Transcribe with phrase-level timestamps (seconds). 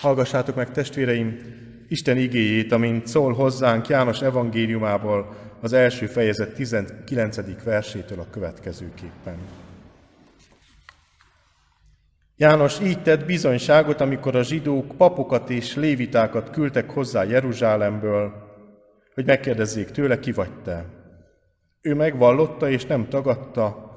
[0.00, 1.40] Hallgassátok meg, testvéreim,
[1.88, 7.62] Isten igéjét, amint szól hozzánk János evangéliumából az első fejezet 19.
[7.64, 9.36] versétől a következőképpen.
[12.36, 18.32] János így tett bizonyságot, amikor a zsidók papokat és lévitákat küldtek hozzá Jeruzsálemből,
[19.14, 20.84] hogy megkérdezzék tőle, ki vagy te.
[21.80, 23.90] Ő megvallotta és nem tagadta,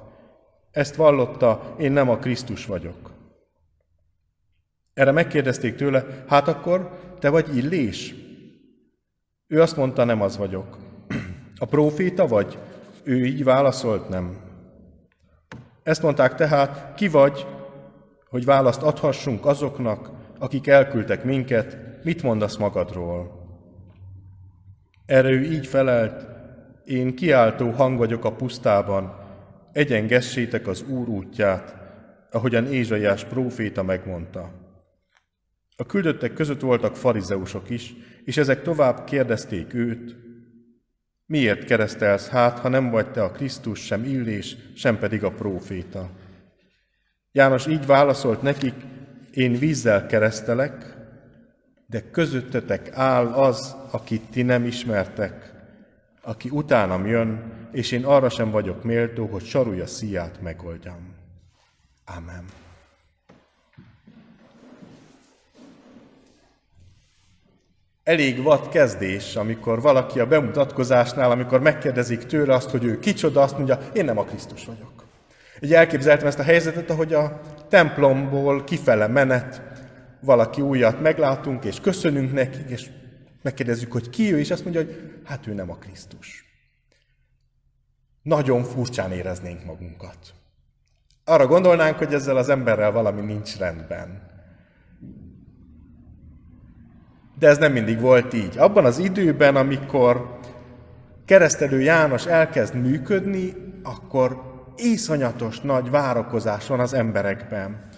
[0.71, 3.12] ezt vallotta, én nem a Krisztus vagyok.
[4.93, 8.15] Erre megkérdezték tőle, hát akkor te vagy Illés?
[9.47, 10.77] Ő azt mondta, nem az vagyok.
[11.57, 12.57] A próféta vagy?
[13.03, 14.37] Ő így válaszolt, nem.
[15.83, 17.45] Ezt mondták tehát, ki vagy,
[18.29, 23.41] hogy választ adhassunk azoknak, akik elküldtek minket, mit mondasz magadról?
[25.05, 26.27] Erre ő így felelt,
[26.85, 29.15] én kiáltó hang vagyok a pusztában,
[29.71, 31.75] egyengessétek az Úr útját,
[32.31, 34.62] ahogyan Ézsaiás próféta megmondta.
[35.75, 40.15] A küldöttek között voltak farizeusok is, és ezek tovább kérdezték őt,
[41.25, 46.09] miért keresztelsz hát, ha nem vagy te a Krisztus, sem Illés, sem pedig a próféta?
[47.31, 48.73] János így válaszolt nekik,
[49.31, 50.97] én vízzel keresztelek,
[51.87, 55.53] de közöttetek áll az, akit ti nem ismertek,
[56.21, 61.15] aki utánam jön, és én arra sem vagyok méltó, hogy sarulja szíját megoldjam.
[62.05, 62.62] Amen.
[68.03, 73.57] Elég vad kezdés, amikor valaki a bemutatkozásnál, amikor megkérdezik tőle azt, hogy ő kicsoda, azt
[73.57, 75.05] mondja, én nem a Krisztus vagyok.
[75.59, 79.61] Így elképzeltem ezt a helyzetet, ahogy a templomból kifele menet,
[80.19, 82.89] valaki újat meglátunk, és köszönünk neki, és
[83.41, 86.45] megkérdezzük, hogy ki ő, és azt mondja, hogy hát ő nem a Krisztus.
[88.21, 90.17] Nagyon furcsán éreznénk magunkat.
[91.23, 94.32] Arra gondolnánk, hogy ezzel az emberrel valami nincs rendben.
[97.39, 98.57] De ez nem mindig volt így.
[98.57, 100.39] Abban az időben, amikor
[101.25, 103.53] keresztelő János elkezd működni,
[103.83, 107.89] akkor iszonyatos nagy várakozás van az emberekben.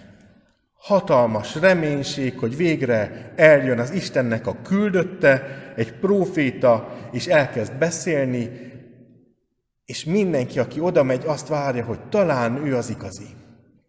[0.78, 5.42] Hatalmas reménység, hogy végre eljön az Istennek a küldötte,
[5.76, 8.50] egy próféta, és elkezd beszélni,
[9.84, 13.26] és mindenki, aki oda megy, azt várja, hogy talán ő az igazi.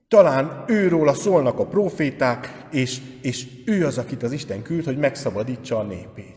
[0.08, 5.78] Talán őróla szólnak a proféták, és, és ő az, akit az Isten küld, hogy megszabadítsa
[5.78, 6.36] a népét.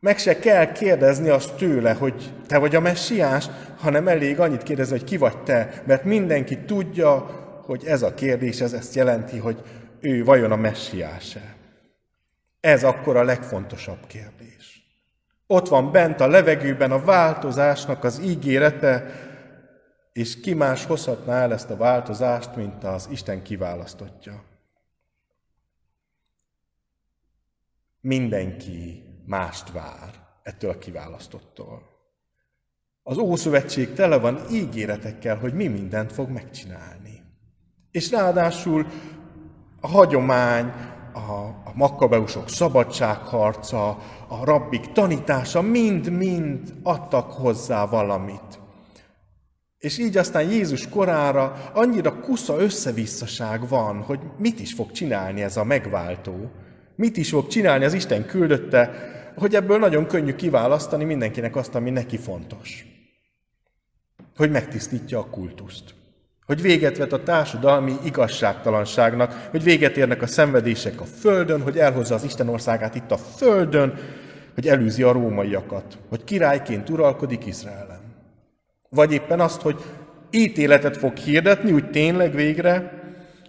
[0.00, 3.48] Meg se kell kérdezni azt tőle, hogy te vagy a messiás,
[3.78, 7.14] hanem elég annyit kérdezni, hogy ki vagy te, mert mindenki tudja,
[7.64, 9.62] hogy ez a kérdés, ez ezt jelenti, hogy
[10.00, 11.56] ő vajon a messiás-e.
[12.60, 14.82] Ez akkor a legfontosabb kérdés.
[15.46, 19.27] Ott van bent a levegőben a változásnak az ígérete,
[20.18, 24.42] és ki más hozhatná el ezt a változást, mint az Isten kiválasztotja.
[28.00, 31.82] Mindenki mást vár ettől a kiválasztottól.
[33.02, 37.22] Az Ószövetség tele van ígéretekkel, hogy mi mindent fog megcsinálni.
[37.90, 38.86] És ráadásul
[39.80, 40.72] a hagyomány,
[41.12, 43.88] a, a makkabeusok szabadságharca,
[44.28, 48.57] a rabbik tanítása mind-mind adtak hozzá valamit.
[49.78, 55.56] És így aztán Jézus korára annyira kusza összevisszaság van, hogy mit is fog csinálni ez
[55.56, 56.50] a megváltó.
[56.94, 58.90] Mit is fog csinálni az Isten küldötte,
[59.36, 62.86] hogy ebből nagyon könnyű kiválasztani mindenkinek azt, ami neki fontos.
[64.36, 65.94] Hogy megtisztítja a kultuszt.
[66.46, 72.14] Hogy véget vet a társadalmi igazságtalanságnak, hogy véget érnek a szenvedések a földön, hogy elhozza
[72.14, 73.94] az Isten országát itt a földön,
[74.54, 77.97] hogy elűzi a rómaiakat, hogy királyként uralkodik Izraelen.
[78.88, 79.76] Vagy éppen azt, hogy
[80.30, 82.92] ítéletet fog hirdetni, úgy tényleg végre,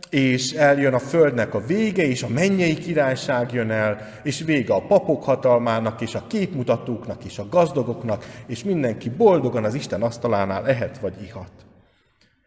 [0.09, 4.85] és eljön a földnek a vége, és a mennyei királyság jön el, és vége a
[4.85, 10.99] papok hatalmának, és a képmutatóknak, és a gazdagoknak, és mindenki boldogan az Isten asztalánál ehet
[10.99, 11.51] vagy ihat.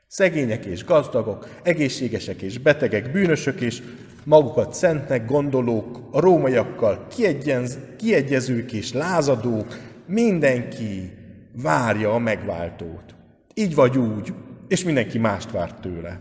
[0.06, 3.82] Szegények és gazdagok, egészségesek és betegek, bűnösök és
[4.24, 11.12] magukat szentnek gondolók, a rómaiakkal kiegyez, kiegyezők és lázadók, mindenki
[11.53, 13.15] várja a megváltót.
[13.54, 14.34] Így vagy úgy,
[14.69, 16.21] és mindenki mást várt tőle.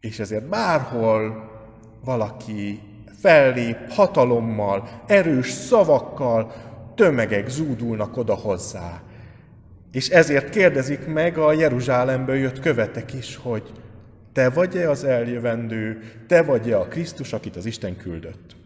[0.00, 1.50] És ezért bárhol
[2.04, 2.80] valaki
[3.20, 6.52] fellép hatalommal, erős szavakkal,
[6.94, 9.02] tömegek zúdulnak oda hozzá.
[9.92, 13.72] És ezért kérdezik meg a Jeruzsálemből jött követek is, hogy
[14.32, 18.56] te vagy-e az eljövendő, te vagy-e a Krisztus, akit az Isten küldött?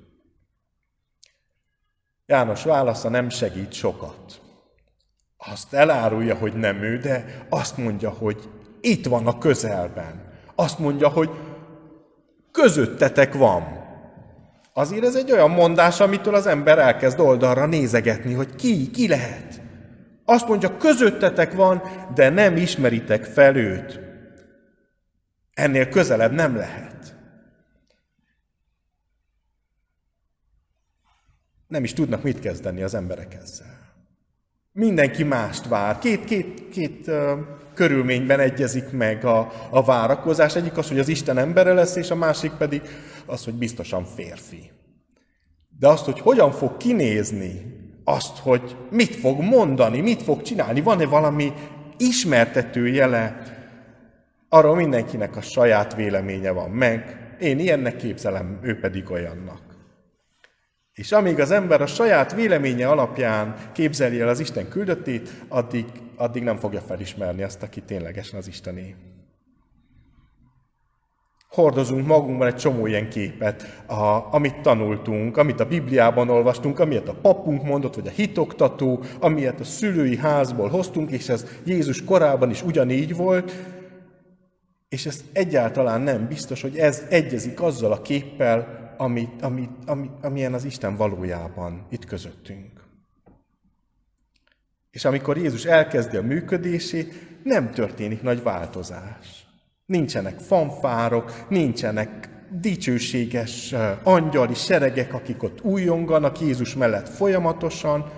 [2.27, 4.41] János válasza nem segít sokat.
[5.51, 8.49] Azt elárulja, hogy nem ő, de azt mondja, hogy
[8.81, 10.23] itt van a közelben.
[10.55, 11.31] Azt mondja, hogy
[12.53, 13.81] közöttetek van.
[14.73, 19.61] Azért ez egy olyan mondás, amitől az ember elkezd oldalra nézegetni, hogy ki, ki lehet.
[20.25, 21.83] Azt mondja, közöttetek van,
[22.15, 24.01] de nem ismeritek fel őt.
[25.55, 27.17] Ennél közelebb nem lehet.
[31.69, 33.92] Nem is tudnak mit kezdeni az emberek ezzel.
[34.73, 35.99] Mindenki mást vár.
[35.99, 37.39] Két, két, két uh,
[37.75, 40.57] körülményben egyezik meg a, a várakozás.
[40.57, 42.83] Egyik az, hogy az Isten embere lesz, és a másik pedig
[43.27, 44.71] az, hogy biztosan férfi.
[45.79, 51.07] De azt, hogy hogyan fog kinézni, azt, hogy mit fog mondani, mit fog csinálni, van-e
[51.07, 51.53] valami
[51.97, 53.43] ismertető jele,
[54.49, 57.17] arról mindenkinek a saját véleménye van meg.
[57.41, 59.72] Én ilyennek képzelem, ő pedig olyannak.
[60.95, 65.87] És amíg az ember a saját véleménye alapján képzeli el az Isten küldöttét, addig,
[66.17, 68.95] addig nem fogja felismerni azt, aki ténylegesen az Istené.
[71.49, 77.15] Hordozunk magunkban egy csomó ilyen képet, a, amit tanultunk, amit a Bibliában olvastunk, amilyet a
[77.23, 82.63] papunk mondott, vagy a hitoktató, amilyet a szülői házból hoztunk, és ez Jézus korában is
[82.63, 83.53] ugyanígy volt,
[84.89, 90.55] és ez egyáltalán nem biztos, hogy ez egyezik azzal a képpel, ami, ami, ami, amilyen
[90.55, 92.71] az Isten valójában itt közöttünk.
[94.91, 97.15] És amikor Jézus elkezdi a működését,
[97.45, 99.47] nem történik nagy változás.
[99.87, 102.29] Nincsenek fanfárok, nincsenek
[102.61, 108.11] dicsőséges angyali seregek, akik ott újonganak Jézus mellett folyamatosan,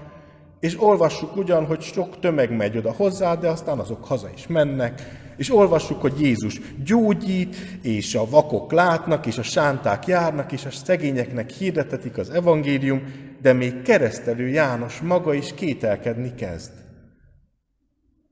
[0.60, 5.02] és olvassuk ugyan, hogy sok tömeg megy oda hozzá, de aztán azok haza is mennek,
[5.36, 10.70] és olvassuk, hogy Jézus gyógyít, és a vakok látnak, és a sánták járnak, és a
[10.70, 13.02] szegényeknek hirdetetik az evangélium,
[13.42, 16.72] de még keresztelő János maga is kételkedni kezd.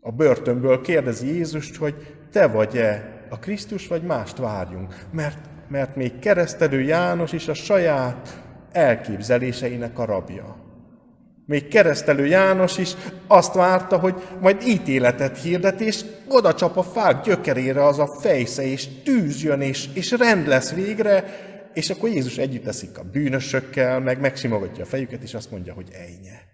[0.00, 1.94] A börtönből kérdezi Jézust, hogy
[2.32, 4.94] te vagy-e a Krisztus, vagy mást várjunk.
[5.12, 5.38] Mert,
[5.68, 10.61] mert még keresztelő János is a saját elképzeléseinek a rabja.
[11.46, 12.92] Még keresztelő János is
[13.26, 18.62] azt várta, hogy majd ítéletet hirdet, és oda csap a fák gyökerére az a fejsze,
[18.62, 21.24] és tűz jön, és, és rend lesz végre,
[21.74, 25.88] és akkor Jézus együtt eszik a bűnösökkel, meg megsimogatja a fejüket, és azt mondja, hogy
[25.92, 26.50] ejnye.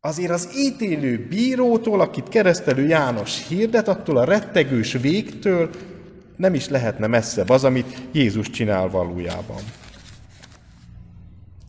[0.00, 5.70] Azért az ítélő bírótól, akit keresztelő János hirdet, attól a rettegős végtől
[6.36, 9.62] nem is lehetne messzebb az, amit Jézus csinál valójában.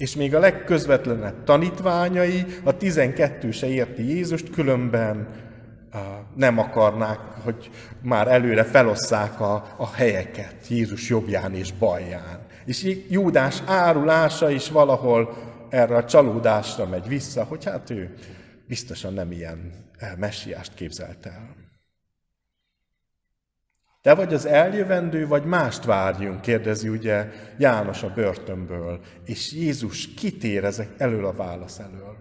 [0.04, 5.28] És még a legközvetlenebb tanítványai, a 12 se érti Jézust, különben
[6.36, 7.70] nem akarnák, hogy
[8.02, 12.40] már előre felosszák a, a helyeket Jézus jobbján és balján.
[12.66, 15.34] És Júdás árulása is valahol
[15.70, 18.14] erre a csalódásra megy vissza, hogy hát ő
[18.68, 21.63] biztosan nem ilyen eh, messiást képzelt el.
[24.04, 27.26] Te vagy az eljövendő, vagy mást várjunk, kérdezi ugye
[27.58, 32.16] János a börtönből, és Jézus kitér ezek elől a válasz elől.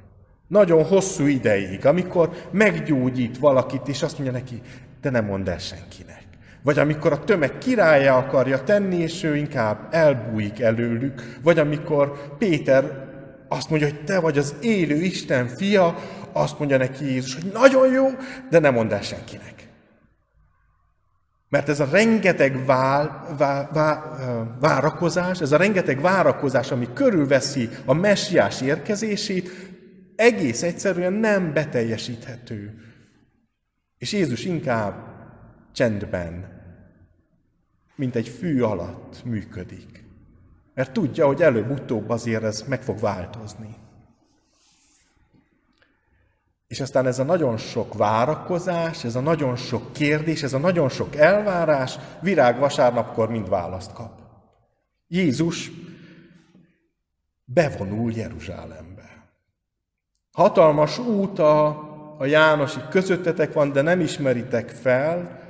[0.48, 4.60] Nagyon hosszú ideig, amikor meggyógyít valakit, és azt mondja neki,
[5.00, 6.24] de nem mondd el senkinek.
[6.62, 13.08] Vagy amikor a tömeg királya akarja tenni, és ő inkább elbújik előlük, vagy amikor Péter
[13.48, 15.94] azt mondja, hogy te vagy az élő Isten fia,
[16.32, 18.06] azt mondja neki Jézus, hogy nagyon jó,
[18.50, 19.61] de nem mondd el senkinek.
[21.52, 24.16] Mert ez a rengeteg vál, vá, vá,
[24.60, 29.50] várakozás, ez a rengeteg várakozás, ami körülveszi a messiás érkezését,
[30.16, 32.82] egész egyszerűen nem beteljesíthető.
[33.98, 34.94] És Jézus inkább
[35.72, 36.60] csendben,
[37.94, 40.04] mint egy fű alatt működik.
[40.74, 43.76] Mert tudja, hogy előbb-utóbb azért ez meg fog változni.
[46.72, 50.88] És aztán ez a nagyon sok várakozás, ez a nagyon sok kérdés, ez a nagyon
[50.88, 54.20] sok elvárás virág vasárnapkor mind választ kap.
[55.08, 55.70] Jézus
[57.44, 59.26] bevonul Jeruzsálembe.
[60.32, 61.66] Hatalmas út a,
[62.18, 65.40] a Jánosi közöttetek van, de nem ismeritek fel,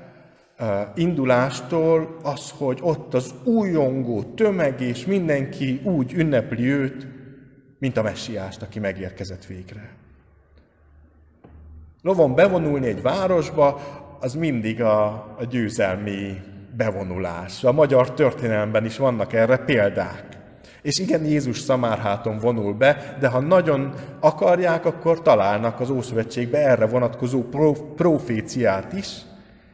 [0.94, 7.06] indulástól az, hogy ott az újongó tömeg, és mindenki úgy ünnepli őt,
[7.78, 10.01] mint a messiást, aki megérkezett végre.
[12.02, 13.80] Lovon bevonulni egy városba,
[14.20, 15.04] az mindig a,
[15.38, 16.40] a győzelmi
[16.76, 17.64] bevonulás.
[17.64, 20.26] A magyar történelemben is vannak erre példák.
[20.82, 26.86] És igen, Jézus szamárháton vonul be, de ha nagyon akarják, akkor találnak az Ószövetségbe erre
[26.86, 27.42] vonatkozó
[27.96, 29.20] proféciát is,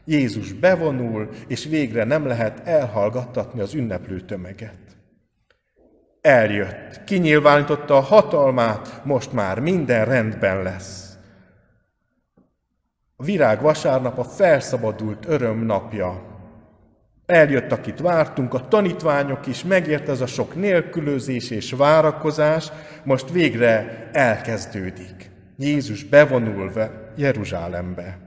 [0.05, 4.79] Jézus bevonul, és végre nem lehet elhallgattatni az ünneplő tömeget.
[6.21, 11.08] Eljött, kinyilvánította a hatalmát, most már minden rendben lesz.
[13.21, 16.23] A virág vasárnap a felszabadult öröm napja.
[17.27, 22.73] Eljött, akit vártunk, a tanítványok is, megért ez a sok nélkülözés és várakozás,
[23.05, 25.31] most végre elkezdődik.
[25.57, 26.73] Jézus bevonul
[27.17, 28.19] Jeruzsálembe.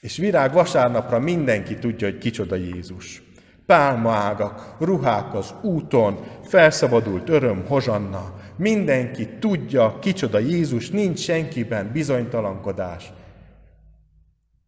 [0.00, 3.22] És virág vasárnapra mindenki tudja, hogy kicsoda Jézus.
[3.66, 8.32] Pálmaágak, ruhák az úton, felszabadult öröm, hozsanna.
[8.56, 13.12] Mindenki tudja, kicsoda Jézus, nincs senkiben bizonytalankodás.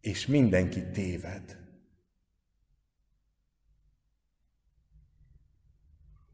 [0.08, 1.56] És mindenki téved.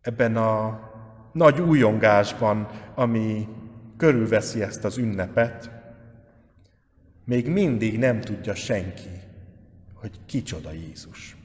[0.00, 0.80] Ebben a
[1.32, 3.48] nagy újongásban, ami
[3.96, 5.70] körülveszi ezt az ünnepet,
[7.24, 9.20] még mindig nem tudja senki,
[9.94, 11.36] hogy kicsoda Jézus.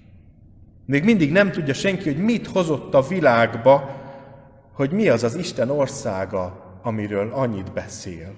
[0.85, 4.01] Még mindig nem tudja senki, hogy mit hozott a világba,
[4.71, 8.35] hogy mi az az Isten országa, amiről annyit beszél.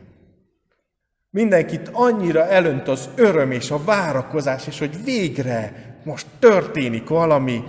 [1.33, 7.63] Mindenkit annyira elönt az öröm és a várakozás, és hogy végre most történik valami,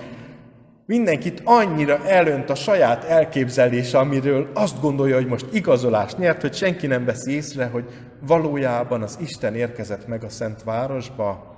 [0.86, 6.86] mindenkit annyira elönt a saját elképzelése, amiről azt gondolja, hogy most igazolást nyert, hogy senki
[6.86, 7.84] nem veszi észre, hogy
[8.20, 11.56] valójában az Isten érkezett meg a Szent Városba,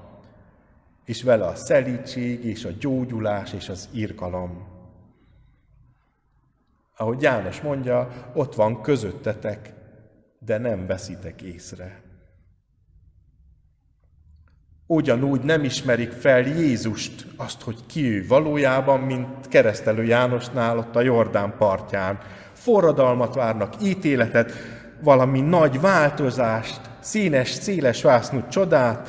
[1.05, 4.67] és vele a szelítség, és a gyógyulás, és az irgalom.
[6.97, 9.73] Ahogy János mondja, ott van közöttetek,
[10.45, 12.03] de nem veszitek észre.
[14.87, 21.01] Ugyanúgy nem ismerik fel Jézust, azt, hogy ki ő valójában, mint keresztelő Jánosnál ott a
[21.01, 22.19] Jordán partján.
[22.53, 24.53] Forradalmat várnak, ítéletet,
[25.01, 29.09] valami nagy változást, színes, széles vásznú csodát,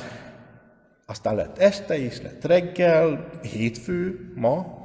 [1.06, 4.84] aztán lett este is, lett reggel, hétfő, ma,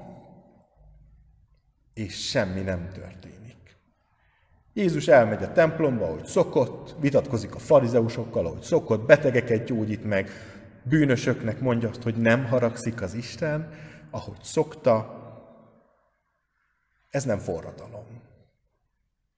[1.93, 3.60] és semmi nem történik.
[4.73, 10.29] Jézus elmegy a templomba, ahogy szokott, vitatkozik a farizeusokkal, ahogy szokott, betegeket gyógyít meg,
[10.83, 13.73] bűnösöknek mondja azt, hogy nem haragszik az Isten,
[14.09, 15.19] ahogy szokta.
[17.09, 18.21] Ez nem forradalom.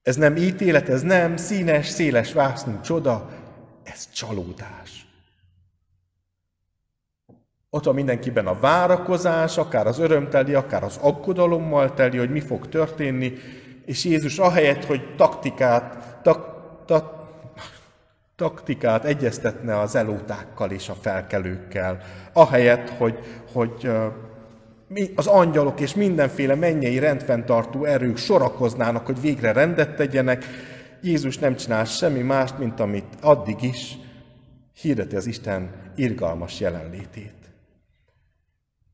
[0.02, 3.30] Ez nem ítélet, ez nem színes, széles vásznú csoda,
[3.82, 5.06] ez csalódás.
[7.70, 12.68] Ott van mindenkiben a várakozás, akár az örömteli, akár az aggodalommal teli, hogy mi fog
[12.68, 13.32] történni,
[13.84, 16.54] és Jézus ahelyett, hogy taktikát, tak,
[16.86, 17.14] tak,
[18.36, 22.00] taktikát egyeztetne az elótákkal és a felkelőkkel,
[22.32, 23.18] ahelyett, hogy,
[23.52, 23.90] hogy
[25.14, 30.44] az angyalok és mindenféle mennyei rendfenntartó erők sorakoznának, hogy végre rendet tegyenek,
[31.02, 33.98] Jézus nem csinál semmi mást, mint amit addig is
[34.80, 37.32] hirdeti az Isten irgalmas jelenlétét.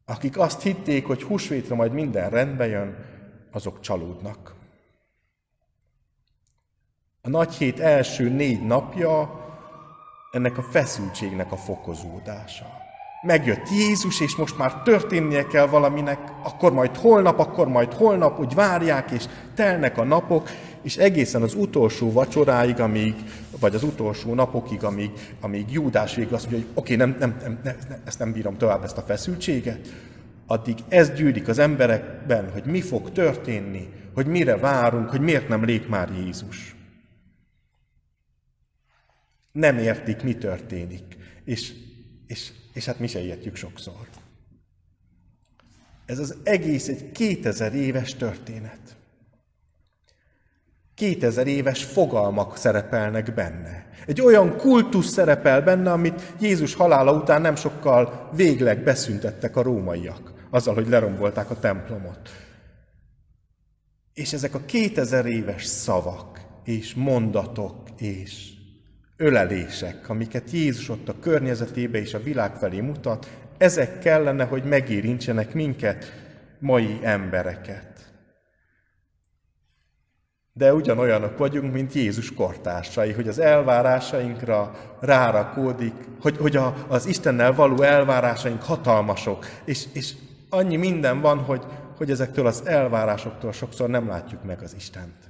[0.05, 2.97] Akik azt hitték, hogy húsvétra majd minden rendbe jön,
[3.53, 4.55] azok csalódnak.
[7.23, 9.41] A nagy hét első négy napja
[10.31, 12.67] ennek a feszültségnek a fokozódása.
[13.23, 18.55] Megjött Jézus, és most már történnie kell valaminek, akkor majd holnap, akkor majd holnap, úgy
[18.55, 19.25] várják, és
[19.55, 20.49] telnek a napok,
[20.83, 23.15] és egészen az utolsó vacsoráig, amíg,
[23.61, 25.11] vagy az utolsó napokig, amíg,
[25.41, 27.59] amíg Júdás végül azt mondja, hogy oké, okay, nem, nem, nem,
[27.89, 29.89] nem, ezt nem bírom tovább, ezt a feszültséget,
[30.47, 35.65] addig ez gyűlik az emberekben, hogy mi fog történni, hogy mire várunk, hogy miért nem
[35.65, 36.79] lép már Jézus.
[39.53, 41.17] Nem értik, mi történik.
[41.45, 41.73] És,
[42.27, 44.09] és, és hát mi se értjük sokszor.
[46.07, 48.97] Ez az egész egy 2000 éves történet.
[50.95, 53.89] 2000 éves fogalmak szerepelnek benne.
[54.07, 60.33] Egy olyan kultusz szerepel benne, amit Jézus halála után nem sokkal végleg beszüntettek a rómaiak,
[60.51, 62.31] azzal, hogy lerombolták a templomot.
[64.15, 68.60] És ezek a 2000 éves szavak, és mondatok, és
[69.21, 75.55] ölelések, amiket Jézus ott a környezetébe és a világ felé mutat, ezek kellene, hogy megérintsenek
[75.55, 76.13] minket,
[76.59, 78.13] mai embereket.
[80.53, 87.53] De ugyanolyanok vagyunk, mint Jézus kortársai, hogy az elvárásainkra rárakódik, hogy, hogy a, az Istennel
[87.53, 90.15] való elvárásaink hatalmasok, és, és
[90.49, 91.63] annyi minden van, hogy,
[91.97, 95.30] hogy ezektől az elvárásoktól sokszor nem látjuk meg az Istent.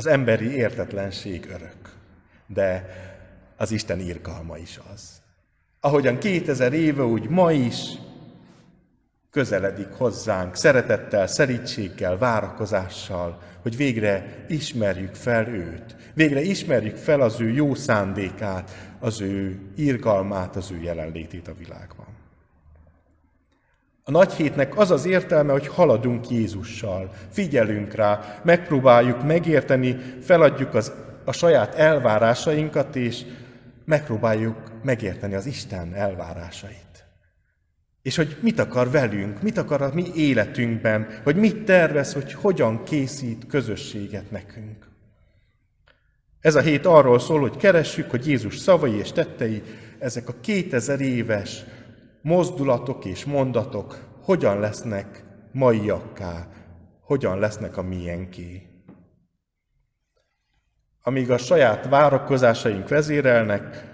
[0.00, 1.94] Az emberi értetlenség örök,
[2.46, 2.88] de
[3.56, 5.22] az Isten irgalma is az.
[5.80, 7.76] Ahogyan 2000 éve, úgy ma is
[9.30, 17.50] közeledik hozzánk szeretettel, szerítséggel, várakozással, hogy végre ismerjük fel őt, végre ismerjük fel az ő
[17.50, 22.09] jó szándékát, az ő irgalmát, az ő jelenlétét a világban.
[24.04, 30.92] A nagy hétnek az az értelme, hogy haladunk Jézussal, figyelünk rá, megpróbáljuk megérteni, feladjuk az,
[31.24, 33.24] a saját elvárásainkat, és
[33.84, 36.90] megpróbáljuk megérteni az Isten elvárásait.
[38.02, 42.84] És hogy mit akar velünk, mit akar a mi életünkben, hogy mit tervez, hogy hogyan
[42.84, 44.88] készít közösséget nekünk.
[46.40, 49.62] Ez a hét arról szól, hogy keressük, hogy Jézus szavai és tettei,
[49.98, 51.64] ezek a 2000 éves
[52.22, 56.48] mozdulatok és mondatok hogyan lesznek maiakká,
[57.00, 58.62] hogyan lesznek a miénké.
[61.02, 63.88] Amíg a saját várakozásaink vezérelnek,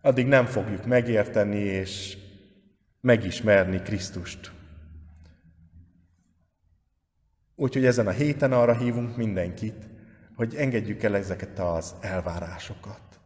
[0.00, 2.18] addig nem fogjuk megérteni és
[3.00, 4.52] megismerni Krisztust.
[7.54, 9.88] Úgyhogy ezen a héten arra hívunk mindenkit,
[10.36, 13.20] hogy engedjük el ezeket az elvárásokat,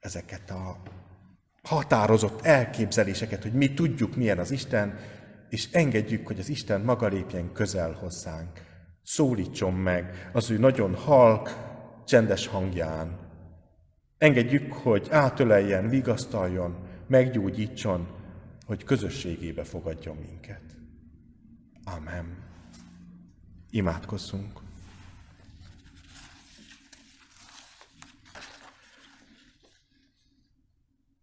[0.00, 0.76] ezeket a
[1.62, 4.98] határozott elképzeléseket, hogy mi tudjuk, milyen az Isten,
[5.48, 8.68] és engedjük, hogy az Isten maga lépjen közel hozzánk.
[9.02, 11.50] Szólítson meg az ő nagyon halk,
[12.06, 13.18] csendes hangján.
[14.18, 16.76] Engedjük, hogy átöleljen, vigasztaljon,
[17.06, 18.08] meggyógyítson,
[18.66, 20.62] hogy közösségébe fogadjon minket.
[21.84, 22.38] Amen.
[23.70, 24.60] Imádkozzunk.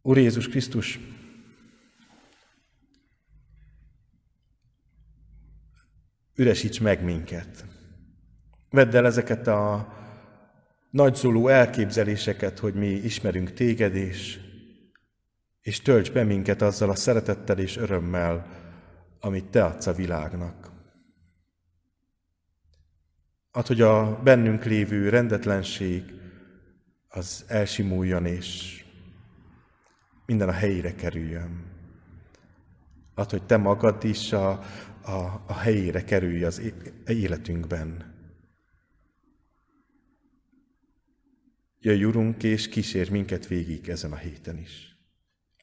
[0.07, 0.99] Úr Jézus Krisztus,
[6.35, 7.65] üresíts meg minket.
[8.69, 9.93] Vedd el ezeket a
[10.89, 14.39] nagyszóló elképzeléseket, hogy mi ismerünk téged, és,
[15.61, 18.47] és tölts be minket azzal a szeretettel és örömmel,
[19.19, 20.71] amit te adsz a világnak.
[23.51, 26.03] Add, hogy a bennünk lévő rendetlenség
[27.07, 28.85] az elsimuljon, és
[30.27, 31.65] minden a helyére kerüljön.
[33.15, 34.49] Add, hogy te magad is a,
[35.01, 36.61] a, a helyére kerülj az
[37.05, 38.15] életünkben.
[41.79, 44.95] Jöjj, Urunk, és kísérj minket végig ezen a héten is.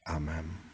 [0.03, 0.64] Amen.